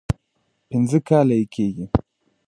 پنځه 0.69 0.99
کاله 1.07 1.35
یې 1.39 1.45
کېږي. 1.53 1.85